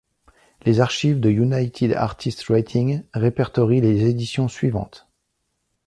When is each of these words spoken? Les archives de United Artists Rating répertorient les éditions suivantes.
Les 0.65 0.79
archives 0.79 1.19
de 1.19 1.29
United 1.29 1.93
Artists 1.93 2.45
Rating 2.49 3.03
répertorient 3.13 3.81
les 3.81 4.09
éditions 4.09 4.47
suivantes. 4.47 5.07